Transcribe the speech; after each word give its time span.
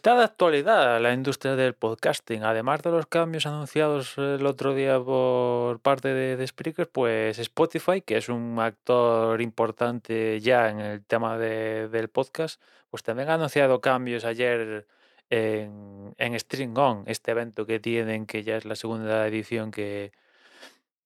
Está 0.00 0.16
de 0.16 0.24
actualidad 0.24 0.98
la 0.98 1.12
industria 1.12 1.56
del 1.56 1.74
podcasting. 1.74 2.42
Además 2.42 2.80
de 2.82 2.90
los 2.90 3.04
cambios 3.06 3.44
anunciados 3.44 4.16
el 4.16 4.46
otro 4.46 4.74
día 4.74 4.98
por 4.98 5.78
parte 5.80 6.08
de, 6.14 6.38
de 6.38 6.46
Spreaker, 6.46 6.88
pues 6.88 7.38
Spotify, 7.38 8.00
que 8.00 8.16
es 8.16 8.30
un 8.30 8.58
actor 8.60 9.42
importante 9.42 10.40
ya 10.40 10.70
en 10.70 10.80
el 10.80 11.04
tema 11.04 11.36
de- 11.36 11.88
del 11.90 12.08
podcast, 12.08 12.62
pues 12.88 13.02
también 13.02 13.28
ha 13.28 13.34
anunciado 13.34 13.82
cambios 13.82 14.24
ayer 14.24 14.86
en, 15.28 16.14
en 16.16 16.40
String 16.40 16.78
On, 16.78 17.04
este 17.06 17.32
evento 17.32 17.66
que 17.66 17.78
tienen, 17.78 18.24
que 18.24 18.42
ya 18.42 18.56
es 18.56 18.64
la 18.64 18.76
segunda 18.76 19.26
edición 19.26 19.70
que, 19.70 20.12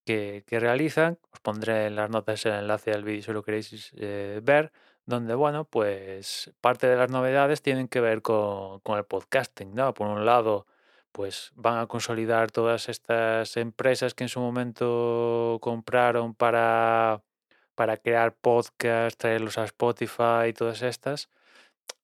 que, 0.05 0.45
que 0.47 0.57
realizan. 0.57 1.17
Os 1.33 1.41
pondré 1.41 1.87
en 1.87 1.97
las 1.97 2.09
notas 2.09 2.45
el 2.45 2.53
enlace 2.53 2.93
al 2.93 3.03
vídeo 3.03 3.23
si 3.23 3.33
lo 3.33 3.43
queréis 3.43 3.91
eh, 3.97 4.39
ver 4.41 4.71
donde, 5.05 5.35
bueno, 5.35 5.65
pues 5.65 6.51
parte 6.61 6.87
de 6.87 6.95
las 6.95 7.09
novedades 7.11 7.61
tienen 7.61 7.87
que 7.87 8.01
ver 8.01 8.21
con, 8.21 8.79
con 8.81 8.97
el 8.97 9.05
podcasting, 9.05 9.73
¿no? 9.75 9.93
Por 9.93 10.07
un 10.07 10.25
lado, 10.25 10.65
pues 11.11 11.51
van 11.55 11.79
a 11.79 11.87
consolidar 11.87 12.51
todas 12.51 12.89
estas 12.89 13.55
empresas 13.57 14.13
que 14.13 14.25
en 14.25 14.29
su 14.29 14.39
momento 14.41 15.59
compraron 15.61 16.35
para, 16.35 17.23
para 17.75 17.97
crear 17.97 18.35
podcasts, 18.35 19.17
traerlos 19.17 19.57
a 19.57 19.63
Spotify 19.63 20.47
y 20.49 20.53
todas 20.53 20.81
estas, 20.81 21.29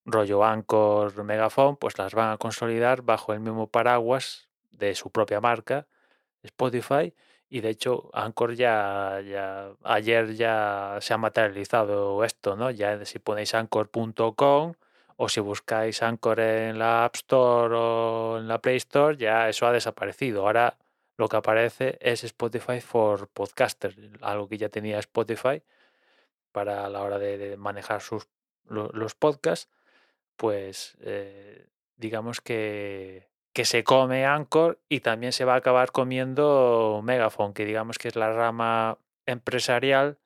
rollo 0.06 0.44
Anchor, 0.46 1.24
Megaphone, 1.24 1.78
pues 1.78 1.98
las 1.98 2.14
van 2.14 2.32
a 2.32 2.38
consolidar 2.38 3.02
bajo 3.02 3.34
el 3.34 3.42
mismo 3.42 3.68
paraguas 3.68 4.50
de 4.72 4.96
su 4.96 5.12
propia 5.12 5.42
marca, 5.42 5.88
Spotify, 6.44 7.14
y 7.52 7.62
de 7.62 7.70
hecho, 7.70 8.10
Anchor 8.14 8.54
ya, 8.56 9.22
ya 9.28 9.72
ayer 9.84 10.34
ya 10.36 10.98
se 11.02 11.14
ha 11.14 11.18
materializado 11.18 12.24
esto, 12.24 12.56
¿no? 12.56 12.72
Ya 12.72 13.04
si 13.06 13.20
ponéis 13.20 13.54
anchor.com 13.54 14.74
o 15.18 15.30
si 15.30 15.40
buscáis 15.42 16.02
Anchor 16.02 16.40
en 16.40 16.80
la 16.80 17.06
App 17.06 17.16
Store 17.16 17.76
o 17.78 18.38
en 18.40 18.48
la 18.48 18.60
Play 18.62 18.78
Store, 18.78 19.18
ya 19.18 19.50
eso 19.50 19.68
ha 19.68 19.74
desaparecido. 19.74 20.48
Ahora 20.48 20.78
lo 21.18 21.28
que 21.30 21.38
aparece 21.38 21.98
es 22.02 22.24
Spotify 22.24 22.80
for 22.82 23.28
Podcasters, 23.28 23.98
algo 24.22 24.48
que 24.48 24.58
ya 24.58 24.70
tenía 24.70 24.98
Spotify 25.00 25.62
para 26.54 26.90
la 26.90 27.02
hora 27.02 27.20
de, 27.20 27.58
manejar 27.58 28.02
sus, 28.02 28.28
lo- 28.66 28.90
los 28.94 29.16
podcasts, 29.16 29.70
pues 30.38 30.98
eh, 31.02 31.68
digamos 31.98 32.42
que, 32.42 33.30
que 33.54 33.66
se 33.66 33.84
come 33.84 34.26
Anchor 34.26 34.80
y 34.88 35.02
también 35.02 35.34
se 35.34 35.46
va 35.46 35.54
a 35.56 35.58
acabar 35.58 35.92
comiendo 35.92 37.02
Megaphone, 37.04 37.54
que 37.54 37.66
digamos 37.66 37.98
que 37.98 38.08
es 38.08 38.16
la 38.16 38.32
rama 38.32 38.98
empresarial 39.26 40.20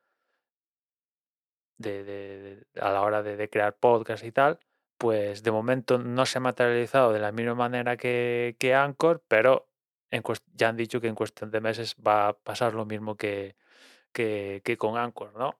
de, 1.77 2.65
a 2.79 2.91
la 2.91 3.01
hora 3.01 3.23
de, 3.23 3.49
crear 3.49 3.75
podcasts 3.75 4.25
y 4.25 4.31
tal, 4.31 4.59
pues 4.97 5.43
de 5.43 5.51
momento 5.51 5.97
no 5.97 6.25
se 6.25 6.37
ha 6.37 6.41
materializado 6.41 7.11
de 7.11 7.19
la 7.19 7.31
misma 7.31 7.55
manera 7.55 7.97
que, 7.97 8.55
Anchor, 8.75 9.23
pero 9.27 9.67
ya 10.53 10.69
han 10.69 10.77
dicho 10.77 11.01
que 11.01 11.07
en 11.07 11.15
cuestión 11.15 11.51
de 11.51 11.61
meses 11.61 11.95
va 11.95 12.29
a 12.29 12.33
pasar 12.33 12.73
lo 12.73 12.85
mismo 12.85 13.17
que, 13.17 13.55
que, 14.13 14.61
que 14.63 14.77
con 14.77 14.97
Anchor, 14.97 15.33
¿no? 15.35 15.59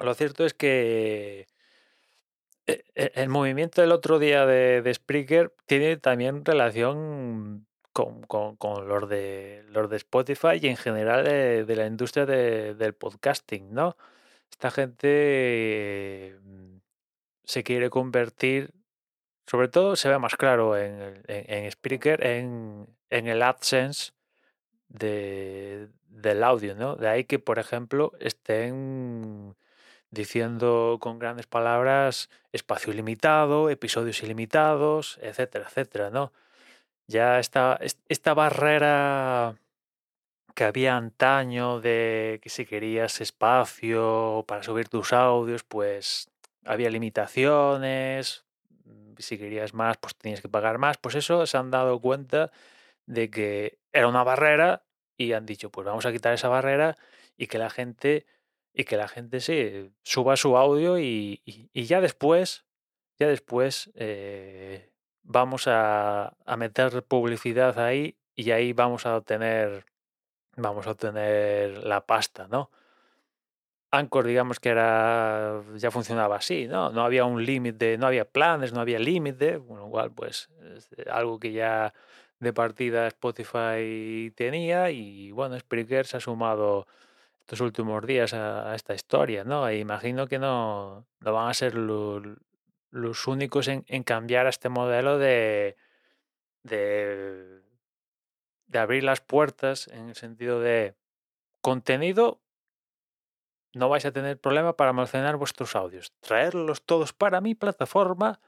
Lo 0.00 0.14
cierto 0.14 0.44
es 0.44 0.54
que 0.54 1.46
el 2.94 3.28
movimiento 3.28 3.80
del 3.80 3.92
otro 3.92 4.18
día 4.18 4.44
de, 4.46 4.82
de 4.82 4.94
Spreaker 4.94 5.52
tiene 5.66 5.96
también 5.96 6.44
relación 6.44 7.66
con, 7.92 8.22
con- 8.22 8.56
con 8.56 8.86
los 8.88 9.08
de 9.08 9.64
los 9.70 9.88
de 9.90 9.96
Spotify 9.96 10.58
y 10.60 10.68
en 10.68 10.76
general 10.76 11.24
de, 11.24 11.64
de 11.64 11.76
la 11.76 11.86
industria 11.86 12.26
de- 12.26 12.74
del 12.74 12.94
podcasting, 12.94 13.72
¿no? 13.72 13.96
Esta 14.50 14.70
gente 14.70 16.36
mm, 16.42 16.76
se 17.44 17.62
quiere 17.64 17.90
convertir, 17.90 18.72
sobre 19.46 19.68
todo 19.68 19.96
se 19.96 20.08
ve 20.08 20.18
más 20.18 20.36
claro 20.36 20.76
en, 20.76 21.22
en 21.28 21.70
Spreaker, 21.70 22.24
en, 22.26 22.86
en 23.10 23.26
el 23.28 23.42
AdSense 23.42 24.12
de, 24.88 25.88
del 26.08 26.42
audio, 26.44 26.74
¿no? 26.74 26.96
De 26.96 27.08
ahí 27.08 27.24
que, 27.24 27.38
por 27.38 27.58
ejemplo, 27.58 28.12
estén 28.20 29.56
diciendo 30.10 30.98
con 31.00 31.18
grandes 31.18 31.46
palabras 31.46 32.30
espacio 32.52 32.92
ilimitado, 32.92 33.70
episodios 33.70 34.22
ilimitados, 34.22 35.18
etcétera, 35.22 35.66
etcétera, 35.68 36.10
¿no? 36.10 36.32
Ya 37.08 37.38
esta, 37.40 37.78
es- 37.80 37.98
esta 38.08 38.34
barrera 38.34 39.56
que 40.54 40.64
había 40.64 40.96
antaño 40.96 41.80
de 41.80 42.40
que 42.42 42.50
si 42.50 42.66
querías 42.66 43.20
espacio 43.20 44.44
para 44.48 44.62
subir 44.62 44.88
tus 44.88 45.12
audios, 45.12 45.62
pues 45.64 46.30
había 46.64 46.90
limitaciones, 46.90 48.44
mm, 48.84 49.14
si 49.18 49.38
querías 49.38 49.74
más, 49.74 49.96
pues 49.98 50.16
tenías 50.16 50.40
que 50.40 50.48
pagar 50.48 50.78
más, 50.78 50.98
pues 50.98 51.14
eso 51.14 51.46
se 51.46 51.56
han 51.56 51.70
dado 51.70 52.00
cuenta 52.00 52.50
de 53.06 53.30
que 53.30 53.78
era 53.92 54.08
una 54.08 54.24
barrera 54.24 54.84
y 55.16 55.32
han 55.32 55.46
dicho, 55.46 55.70
pues 55.70 55.86
vamos 55.86 56.06
a 56.06 56.12
quitar 56.12 56.34
esa 56.34 56.48
barrera 56.48 56.96
y 57.36 57.46
que 57.48 57.58
la 57.58 57.70
gente, 57.70 58.26
y 58.78 58.84
que 58.84 58.96
la 58.96 59.08
gente 59.08 59.40
sí, 59.40 59.92
suba 60.04 60.36
su 60.36 60.56
audio 60.56 60.98
y, 61.00 61.42
y- 61.44 61.84
ya 61.84 62.00
después, 62.00 62.64
ya 63.18 63.26
después 63.28 63.90
eh, 63.96 64.92
vamos 65.22 65.66
a, 65.66 66.36
a 66.46 66.56
meter 66.56 67.02
publicidad 67.04 67.78
ahí 67.80 68.16
y 68.36 68.52
ahí 68.52 68.72
vamos 68.72 69.04
a 69.06 69.16
obtener, 69.16 69.84
vamos 70.56 70.86
a 70.86 70.92
obtener 70.92 71.84
la 71.84 72.06
pasta, 72.06 72.48
¿no? 72.48 72.70
Anchor, 73.90 74.26
digamos 74.26 74.60
que 74.60 74.68
era, 74.68 75.62
ya 75.76 75.90
funcionaba 75.90 76.36
así, 76.36 76.66
¿no? 76.68 76.90
No 76.90 77.02
había 77.04 77.24
un 77.24 77.44
límite, 77.44 77.96
no 77.96 78.06
había 78.06 78.26
planes, 78.26 78.72
no 78.74 78.80
había 78.82 78.98
límite, 78.98 79.54
lo 79.54 79.88
cual, 79.88 80.12
pues, 80.12 80.50
es 80.76 80.88
algo 81.10 81.38
que 81.40 81.52
ya 81.52 81.94
de 82.38 82.52
partida 82.52 83.06
Spotify 83.08 84.30
tenía 84.36 84.90
y, 84.90 85.30
bueno, 85.32 85.58
Spreaker 85.58 86.06
se 86.06 86.18
ha 86.18 86.20
sumado 86.20 86.86
estos 87.48 87.62
últimos 87.62 88.04
días 88.06 88.34
a, 88.34 88.74
esta 88.74 88.92
historia, 88.92 89.42
¿no? 89.42 89.66
E 89.66 89.78
imagino 89.78 90.26
que 90.26 90.38
no, 90.38 91.06
no 91.20 91.32
van 91.32 91.48
a 91.48 91.54
ser 91.54 91.74
lo- 91.74 92.20
los 92.90 93.26
únicos 93.26 93.68
en, 93.68 93.84
cambiar 94.04 94.44
a 94.44 94.50
este 94.50 94.68
modelo 94.68 95.16
de, 95.16 95.78
de, 96.62 97.62
abrir 98.74 99.02
las 99.02 99.22
puertas 99.22 99.88
en 99.88 100.10
el 100.10 100.14
sentido 100.14 100.60
de 100.60 100.94
contenido 101.62 102.42
no 103.72 103.88
vais 103.88 104.04
a 104.04 104.12
tener 104.12 104.38
problema 104.38 104.76
para 104.76 104.90
almacenar 104.90 105.36
vuestros 105.36 105.74
audios. 105.74 106.12
Traerlos 106.20 106.84
todos 106.84 107.14
para 107.14 107.40
mi 107.40 107.54
plataforma, 107.54 108.40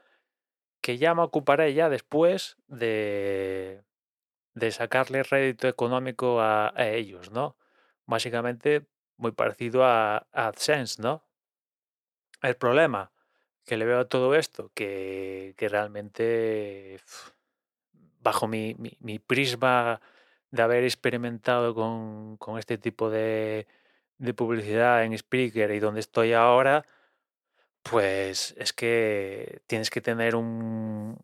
que 0.79 0.99
ya 0.99 1.15
me 1.15 1.23
ocuparé 1.23 1.73
ya 1.73 1.89
después 1.89 2.57
de, 2.67 3.83
de 4.53 4.71
sacarle 4.71 5.23
rédito 5.23 5.67
económico 5.67 6.39
a 6.39 6.71
ellos, 6.77 7.31
¿no? 7.31 7.57
Básicamente 8.05 8.90
muy 9.21 9.31
parecido 9.31 9.85
a, 9.85 10.27
AdSense, 10.33 11.01
¿no? 11.01 11.23
El 12.41 12.55
problema 12.55 13.11
que 13.65 13.77
le 13.77 13.85
veo 13.85 13.99
a 13.99 14.09
todo 14.09 14.35
esto, 14.35 14.71
que, 14.73 15.53
que 15.57 15.69
realmente, 15.69 16.99
bajo 18.19 18.47
mi, 18.47 18.75
mi- 18.77 18.97
mi 18.99 19.19
prisma 19.19 20.01
de 20.51 20.61
haber 20.61 20.83
experimentado 20.83 21.73
con, 21.73 22.37
con 22.37 22.57
este 22.59 22.77
tipo 22.77 23.09
de, 23.09 23.67
de 24.17 24.33
publicidad 24.33 25.03
en 25.03 25.17
Spreaker 25.17 25.71
y 25.71 25.79
donde 25.79 26.01
estoy 26.01 26.33
ahora, 26.33 26.85
pues 27.83 28.53
es 28.57 28.73
que 28.73 29.61
tienes 29.67 29.89
que 29.89 30.01
tener 30.01 30.35
un 30.35 31.17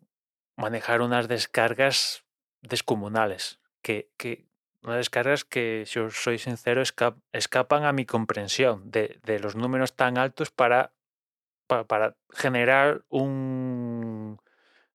manejar 0.56 1.02
unas 1.02 1.28
descargas 1.28 2.24
descomunales, 2.62 3.60
que, 3.82 4.10
que 4.18 4.47
unas 4.82 4.98
descargas 4.98 5.44
que, 5.44 5.84
si 5.86 5.98
os 6.00 6.14
soy 6.16 6.38
sincero, 6.38 6.82
esca- 6.82 7.16
escapan 7.32 7.84
a 7.84 7.92
mi 7.92 8.06
comprensión 8.06 8.90
de, 8.90 9.18
de 9.24 9.38
los 9.40 9.56
números 9.56 9.94
tan 9.96 10.18
altos 10.18 10.50
para, 10.50 10.92
pa- 11.66 11.84
para, 11.86 12.16
generar 12.32 13.04
un 13.08 14.38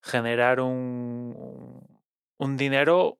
generar 0.01 0.59
un 0.61 1.81
un 2.39 2.57
dinero, 2.57 3.19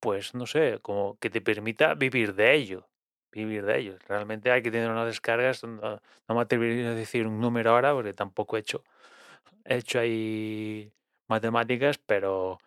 pues 0.00 0.34
no 0.34 0.46
sé, 0.46 0.80
como 0.82 1.18
que 1.20 1.30
te 1.30 1.40
permita 1.42 1.94
vivir 1.94 2.34
de 2.34 2.54
ello 2.54 2.88
vivir 3.32 3.64
de 3.66 3.78
ellos. 3.78 4.00
Realmente 4.08 4.50
hay 4.52 4.62
que 4.62 4.70
tener 4.72 4.90
unas 4.90 5.06
descargas. 5.06 5.64
No, 5.64 6.00
no 6.28 6.34
me 6.36 6.40
atrevería 6.42 6.90
a 6.90 6.94
decir 6.94 7.26
un 7.26 7.40
número 7.40 7.70
ahora 7.72 7.92
porque 7.94 8.14
tampoco 8.14 8.56
he 8.56 8.60
hecho, 8.60 8.84
he 9.64 9.76
hecho 9.78 10.00
ahí 10.00 10.92
matemáticas, 11.28 11.98
pero 11.98 12.58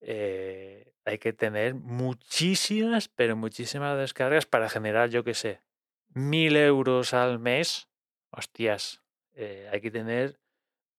eh, 0.00 0.92
hay 1.04 1.18
que 1.18 1.32
tener 1.32 1.74
muchísimas, 1.74 3.08
pero 3.08 3.36
muchísimas 3.36 3.98
descargas 3.98 4.46
para 4.46 4.68
generar, 4.68 5.08
yo 5.10 5.24
qué 5.24 5.34
sé, 5.34 5.60
mil 6.14 6.56
euros 6.56 7.14
al 7.14 7.38
mes. 7.38 7.88
Hostias, 8.30 9.02
eh, 9.34 9.68
hay 9.72 9.80
que 9.80 9.90
tener 9.90 10.38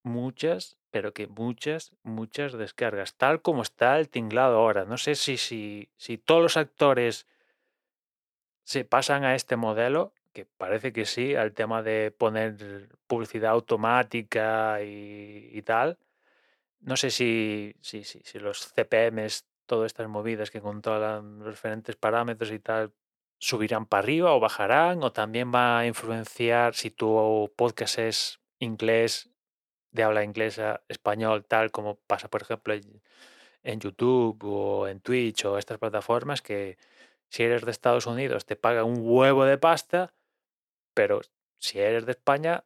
muchas, 0.04 0.78
pero 0.90 1.14
que 1.14 1.28
muchas, 1.28 1.92
muchas 2.04 2.54
descargas, 2.54 3.16
tal 3.16 3.42
como 3.42 3.62
está 3.62 4.00
el 4.00 4.10
tinglado 4.10 4.58
ahora. 4.58 4.86
No 4.86 4.98
sé 4.98 5.16
si, 5.16 5.38
si, 5.38 5.90
si 5.98 6.18
todos 6.18 6.42
los 6.42 6.58
actores 6.58 7.28
se 8.64 8.86
pasan 8.86 9.24
a 9.24 9.36
este 9.36 9.56
modelo, 9.56 10.14
que 10.34 10.46
parece 10.46 10.94
que 10.94 11.06
sí, 11.06 11.36
al 11.36 11.54
tema 11.54 11.84
de 11.84 12.12
poner 12.12 12.90
publicidad 13.08 13.52
automática 13.52 14.82
y, 14.82 15.50
y 15.52 15.62
tal, 15.62 15.98
no 16.82 16.98
sé 16.98 17.12
si, 17.12 17.76
si, 17.82 18.04
si, 18.04 18.22
si 18.24 18.40
los 18.40 18.72
CPMs, 18.74 19.46
todas 19.66 19.88
estas 19.88 20.08
movidas 20.08 20.52
que 20.52 20.62
controlan 20.62 21.40
los 21.40 21.50
diferentes 21.50 21.96
parámetros 21.96 22.52
y 22.52 22.60
tal, 22.60 22.94
subirán 23.40 23.86
para 23.86 24.04
arriba 24.04 24.34
o 24.34 24.40
bajarán, 24.40 25.04
o 25.04 25.12
también 25.12 25.54
va 25.54 25.80
a 25.80 25.88
influenciar 25.88 26.76
si 26.76 26.92
tu 26.92 27.52
podcast 27.56 28.00
es 28.00 28.40
inglés, 28.60 29.30
de 29.92 30.04
habla 30.04 30.24
inglesa, 30.24 30.82
español, 30.88 31.46
tal 31.46 31.72
como 31.72 31.96
pasa, 31.96 32.30
por 32.30 32.42
ejemplo, 32.44 32.74
en, 32.74 33.80
YouTube 33.80 34.44
o 34.44 34.88
en 34.88 35.00
Twitch 35.02 35.46
o 35.46 35.58
estas 35.58 35.78
plataformas 35.78 36.42
que 36.42 36.78
si 37.30 37.44
eres 37.44 37.64
de 37.64 37.72
Estados 37.72 38.08
Unidos 38.08 38.46
te 38.46 38.56
paga 38.56 38.84
un 38.84 38.98
huevo 39.02 39.46
de 39.46 39.58
pasta, 39.58 40.14
pero 40.94 41.22
si 41.60 41.80
eres 41.80 42.06
de 42.06 42.14
España 42.14 42.66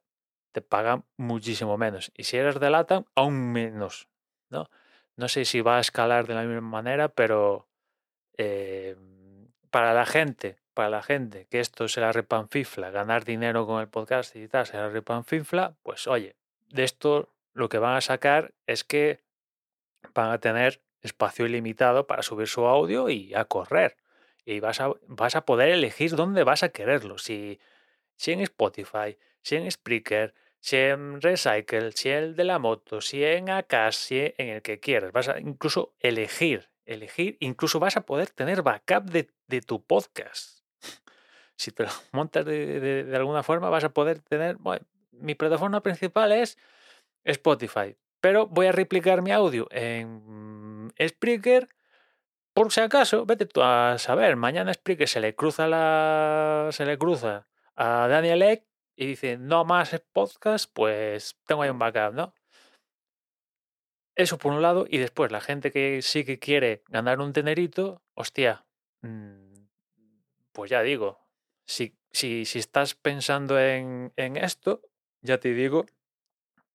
te 0.54 0.62
pagan 0.62 1.04
muchísimo 1.18 1.78
menos. 1.78 2.12
Y 2.16 2.24
si 2.24 2.38
eres 2.38 2.60
de 2.60 2.70
LATAM, 2.70 3.04
aún 3.16 3.52
menos. 3.52 4.08
¿no? 4.50 4.70
no 5.16 5.28
sé 5.28 5.46
si 5.46 5.62
va 5.62 5.78
a 5.78 5.82
escalar 5.82 6.28
de 6.28 6.34
la 6.34 6.44
misma 6.44 6.62
manera, 6.62 7.10
pero 7.10 7.68
eh, 8.38 8.96
para 9.70 9.94
la 9.94 10.06
gente, 10.06 10.58
para 10.74 10.90
la 10.90 11.04
gente 11.04 11.48
que 11.50 11.60
esto 11.60 11.88
se 11.88 12.02
la 12.02 12.12
repanfifla, 12.12 12.90
ganar 12.90 13.26
dinero 13.26 13.68
con 13.68 13.82
el 13.82 13.88
podcast 13.88 14.36
y 14.36 14.48
tal, 14.48 14.66
se 14.66 14.78
la 14.78 14.90
repanfifla, 14.90 15.76
pues 15.84 16.08
oye, 16.08 16.36
de 16.70 16.84
esto 16.84 17.30
lo 17.54 17.70
que 17.70 17.78
van 17.78 17.96
a 17.96 18.02
sacar 18.02 18.54
es 18.66 18.84
que 18.84 19.22
van 20.14 20.32
a 20.32 20.40
tener 20.40 20.82
espacio 21.02 21.46
ilimitado 21.46 22.08
para 22.08 22.24
subir 22.24 22.48
su 22.48 22.66
audio 22.66 23.10
y 23.10 23.34
a 23.36 23.46
correr. 23.46 23.98
Y 24.46 24.60
vas 24.60 24.82
a, 24.82 24.92
vas 25.08 25.36
a 25.36 25.46
poder 25.46 25.70
elegir 25.70 26.16
dónde 26.16 26.44
vas 26.44 26.64
a 26.64 26.70
quererlo. 26.70 27.18
Si, 27.18 27.60
si 28.16 28.32
en 28.32 28.42
Spotify, 28.42 29.18
si 29.42 29.56
en 29.56 29.70
Spreaker, 29.70 30.34
si 30.63 30.77
en 30.77 31.19
Recycle, 31.19 31.92
si 31.92 32.07
el 32.07 32.38
de 32.38 32.45
la 32.45 32.57
moto, 32.57 33.01
si 33.01 33.21
en 33.21 33.50
Acas, 33.50 33.98
si 33.98 34.33
en 34.38 34.48
el 34.48 34.62
que 34.62 34.80
quieras. 34.80 35.12
Vas 35.12 35.27
a 35.27 35.38
incluso 35.38 35.94
elegir, 36.00 36.69
elegir, 36.86 37.36
incluso 37.42 37.81
vas 37.81 37.98
a 37.98 38.06
poder 38.06 38.30
tener 38.30 38.62
backup 38.62 39.04
de, 39.10 39.30
de 39.48 39.60
tu 39.60 39.83
podcast. 39.83 40.63
Si 41.57 41.71
te 41.71 41.83
lo 41.83 41.89
montas 42.13 42.45
de, 42.45 43.04
de, 43.04 43.15
alguna 43.18 43.44
forma, 43.44 43.69
vas 43.69 43.83
a 43.83 43.89
poder 43.89 44.19
tener. 44.21 44.56
Bueno, 44.56 44.86
mi 45.12 45.36
plataforma 45.36 45.83
principal 45.83 46.31
es 46.31 46.57
Spotify, 47.25 47.98
pero 48.21 48.48
voy 48.48 48.68
a 48.68 48.71
replicar 48.71 49.21
mi 49.21 49.31
audio 49.31 49.68
en 49.69 50.94
Spreaker. 50.98 51.68
Por 52.54 52.71
si 52.71 52.80
acaso, 52.80 53.25
vete 53.25 53.48
tú 53.48 53.62
a 53.62 53.98
saber, 53.98 54.38
mañana 54.38 54.74
Spreaker 54.74 55.10
se 55.10 55.19
le 55.19 55.36
cruza 55.36 55.68
la. 55.68 56.69
se 56.71 56.86
le 56.86 56.98
cruza 56.98 57.50
a 57.75 58.07
Daniel 58.07 58.44
y 58.95 59.06
dice 59.07 59.38
no 59.38 59.66
más 59.66 60.00
podcast, 60.12 60.72
pues 60.74 61.38
tengo 61.45 61.62
ahí 61.62 61.69
un 61.69 61.80
backup, 61.80 62.13
¿no? 62.13 62.34
Eso 64.16 64.38
por 64.38 64.54
un 64.54 64.62
lado, 64.62 64.86
y 64.88 65.00
después 65.00 65.31
la 65.31 65.42
gente 65.42 65.72
que 65.72 66.01
sí 66.04 66.24
que 66.24 66.38
quiere 66.38 66.84
ganar 66.88 67.19
un 67.19 67.34
tenerito, 67.34 68.04
hostia, 68.13 68.66
mm, 69.01 69.66
pues 70.51 70.69
ya 70.69 70.84
digo, 70.84 71.19
si, 71.66 71.98
si, 72.12 72.45
si 72.45 72.60
estás 72.60 72.94
pensando 72.94 73.60
en, 73.60 74.13
en 74.16 74.38
esto, 74.38 74.81
ya 75.22 75.39
te 75.39 75.54
digo, 75.54 75.86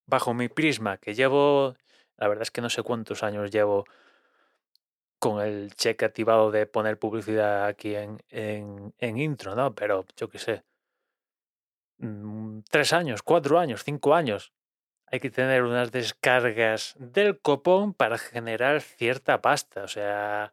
bajo 0.06 0.35
mi 0.35 0.49
prisma, 0.49 0.99
que 0.99 1.14
llevo, 1.14 1.76
la 2.17 2.26
verdad 2.29 2.43
es 2.43 2.50
que 2.50 2.61
no 2.61 2.71
sé 2.71 2.82
cuántos 2.82 3.23
años 3.23 3.50
llevo 3.53 3.85
con 5.21 5.41
el 5.41 5.75
cheque 5.75 6.05
activado 6.05 6.50
de 6.50 6.67
poner 6.67 6.99
publicidad 6.99 7.67
aquí 7.67 7.94
en, 7.94 8.23
en, 8.31 8.94
en 8.99 9.19
intro, 9.19 9.55
¿no? 9.55 9.75
Pero 9.75 10.06
yo 10.17 10.29
qué 10.29 10.38
sé, 10.38 10.64
mm, 11.99 12.61
tres 12.71 12.93
años, 12.93 13.23
cuatro 13.23 13.59
años, 13.59 13.85
cinco 13.85 14.15
años. 14.15 14.53
Hay 15.06 15.21
que 15.21 15.31
tener 15.31 15.62
unas 15.65 15.91
descargas 15.91 16.95
del 16.99 17.41
copón 17.41 17.95
para 17.95 18.19
generar 18.19 18.81
cierta 18.83 19.41
pasta, 19.41 19.83
o 19.85 19.89
sea, 19.89 20.53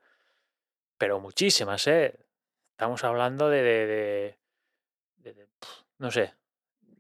pero 0.97 1.19
muchísimas, 1.19 1.88
¿eh? 1.88 2.18
Estamos 2.71 3.03
hablando 3.03 3.50
de, 3.50 3.62
de, 3.63 3.86
de, 3.86 4.39
de, 5.18 5.33
de 5.33 5.47
no 5.97 6.12
sé, 6.12 6.33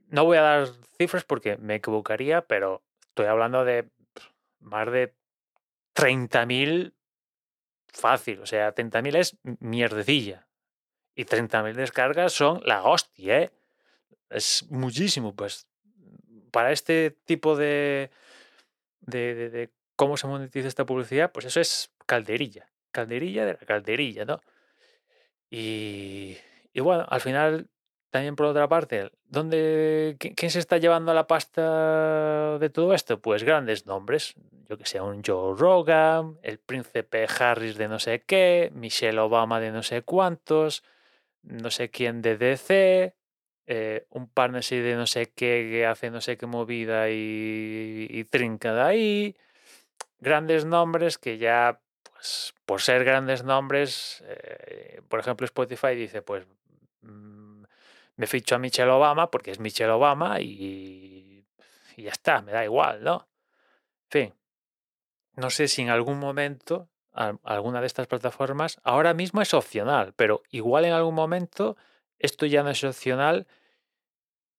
no 0.07 0.25
voy 0.25 0.37
a 0.37 0.41
dar 0.41 0.67
cifras 0.97 1.23
porque 1.23 1.57
me 1.57 1.75
equivocaría, 1.75 2.41
pero 2.41 2.83
estoy 3.09 3.27
hablando 3.27 3.65
de 3.65 3.89
más 4.59 4.91
de 4.91 5.13
30.000 5.95 6.93
fácil. 7.87 8.41
O 8.41 8.45
sea, 8.45 8.73
30.000 8.73 9.15
es 9.15 9.37
mierdecilla. 9.59 10.47
Y 11.15 11.25
30.000 11.25 11.73
descargas 11.73 12.33
son 12.33 12.61
la 12.65 12.83
hostia, 12.83 13.41
¿eh? 13.43 13.51
Es 14.29 14.65
muchísimo, 14.69 15.35
pues. 15.35 15.67
Para 16.51 16.71
este 16.71 17.11
tipo 17.25 17.55
de, 17.55 18.11
de, 19.01 19.49
de, 19.49 19.69
cómo 19.95 20.15
se 20.17 20.27
monetiza 20.27 20.67
esta 20.67 20.85
publicidad, 20.85 21.31
pues 21.31 21.45
eso 21.45 21.59
es 21.59 21.91
calderilla. 22.05 22.69
Calderilla 22.91 23.45
de 23.45 23.53
la 23.53 23.59
calderilla, 23.59 24.25
¿no? 24.25 24.39
Y, 25.49 26.37
y 26.73 26.79
bueno, 26.79 27.05
al 27.09 27.21
final 27.21 27.69
también 28.15 28.37
por 28.37 28.45
otra 28.45 28.69
parte, 28.69 29.11
¿dónde, 29.25 30.15
¿quién 30.17 30.49
se 30.49 30.59
está 30.59 30.77
llevando 30.77 31.13
la 31.13 31.27
pasta 31.27 32.57
de 32.59 32.69
todo 32.69 32.93
esto? 32.93 33.19
Pues 33.19 33.43
grandes 33.43 33.85
nombres, 33.87 34.35
yo 34.69 34.77
que 34.77 34.85
sé, 34.85 35.01
un 35.01 35.21
Joe 35.21 35.53
Rogan, 35.57 36.39
el 36.41 36.57
príncipe 36.59 37.27
Harris 37.27 37.75
de 37.75 37.89
no 37.89 37.99
sé 37.99 38.23
qué, 38.25 38.71
Michelle 38.73 39.19
Obama 39.19 39.59
de 39.59 39.71
no 39.71 39.83
sé 39.83 40.03
cuántos, 40.03 40.81
no 41.43 41.69
sé 41.69 41.89
quién 41.89 42.21
de 42.21 42.37
DC, 42.37 43.15
eh, 43.67 44.05
un 44.09 44.27
partnership 44.29 44.81
de 44.81 44.95
no 44.95 45.07
sé 45.07 45.31
qué 45.33 45.85
hace 45.85 46.11
no 46.11 46.21
sé 46.21 46.37
qué 46.37 46.45
movida 46.45 47.09
y, 47.09 48.25
trinca 48.29 48.73
de 48.73 48.81
ahí, 48.81 49.35
grandes 50.19 50.65
nombres 50.65 51.17
que 51.17 51.37
ya, 51.37 51.79
pues 52.03 52.53
por 52.65 52.81
ser 52.81 53.03
grandes 53.03 53.43
nombres, 53.43 54.23
eh, 54.27 55.01
por 55.07 55.19
ejemplo 55.19 55.45
Spotify 55.45 55.95
dice, 55.95 56.21
pues 56.21 56.45
me 57.01 58.27
ficho 58.27 58.55
a 58.55 58.59
Michelle 58.59 58.91
Obama 58.91 59.31
porque 59.31 59.51
es 59.51 59.59
Michelle 59.59 59.91
Obama 59.91 60.39
y, 60.39 61.45
y 61.97 62.03
ya 62.03 62.11
está, 62.11 62.41
me 62.41 62.51
da 62.51 62.63
igual, 62.63 63.03
¿no? 63.03 63.27
En 64.05 64.09
fin, 64.09 64.33
no 65.35 65.49
sé 65.49 65.67
si 65.67 65.81
en 65.81 65.89
algún 65.89 66.19
momento 66.19 66.89
alguna 67.13 67.81
de 67.81 67.87
estas 67.87 68.07
plataformas 68.07 68.79
ahora 68.83 69.13
mismo 69.13 69.41
es 69.41 69.53
opcional, 69.53 70.13
pero 70.15 70.43
igual 70.51 70.85
en 70.85 70.93
algún 70.93 71.15
momento 71.15 71.77
esto 72.19 72.45
ya 72.45 72.63
no 72.63 72.69
es 72.69 72.83
opcional 72.83 73.47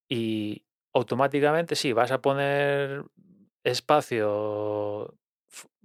y 0.08 0.64
automáticamente 0.92 1.76
sí, 1.76 1.92
vas 1.92 2.10
a 2.10 2.20
poner 2.22 3.04
espacio 3.64 5.14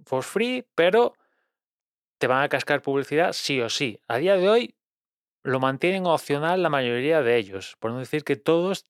for 0.04 0.22
free, 0.22 0.66
pero 0.74 1.14
te 2.18 2.26
van 2.26 2.42
a 2.42 2.48
cascar 2.48 2.82
publicidad 2.82 3.32
sí 3.32 3.60
o 3.60 3.68
sí. 3.68 4.00
A 4.08 4.18
día 4.18 4.36
de 4.36 4.48
hoy 4.48 4.74
lo 5.42 5.58
mantienen 5.60 6.06
opcional 6.06 6.62
la 6.62 6.68
mayoría 6.68 7.22
de 7.22 7.36
ellos, 7.36 7.76
por 7.80 7.90
no 7.90 7.98
decir 7.98 8.24
que 8.24 8.36
todos 8.36 8.86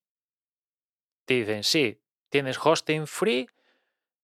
te 1.24 1.34
dicen, 1.34 1.64
sí, 1.64 2.00
tienes 2.28 2.58
hosting 2.62 3.06
free 3.06 3.48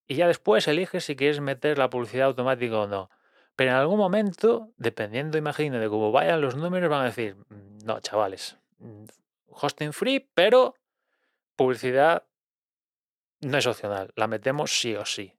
y 0.07 0.17
ya 0.17 0.27
después 0.27 0.69
eliges 0.69 1.05
si 1.05 1.17
quieres 1.17 1.41
meter 1.41 1.79
la 1.79 1.91
publicidad 1.91 2.27
automática 2.27 2.79
o 2.79 2.87
no. 2.87 3.11
Pero 3.57 3.71
en 3.71 3.77
algún 3.77 3.99
momento, 3.99 4.73
dependiendo, 4.77 5.37
imagino, 5.37 5.79
de 5.79 5.89
cómo 5.89 6.13
vayan 6.13 6.41
los 6.41 6.55
números, 6.57 6.89
van 6.91 7.03
a 7.03 7.07
decir, 7.07 7.37
no, 7.85 8.01
chavales, 8.01 8.57
mm, 8.79 9.05
hosting 9.49 9.93
free, 9.93 10.21
pero 10.35 10.75
publicidad 11.57 12.27
no 13.41 13.59
es 13.59 13.67
opcional, 13.67 14.13
la 14.17 14.27
metemos 14.27 14.79
sí 14.79 14.95
o 14.95 15.05
sí. 15.05 15.35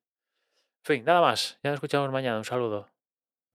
En 0.83 0.85
fin, 0.85 1.05
nada 1.05 1.21
más, 1.21 1.59
ya 1.63 1.69
nos 1.69 1.77
escuchamos 1.77 2.11
mañana, 2.11 2.37
un 2.37 2.45
saludo. 2.45 2.89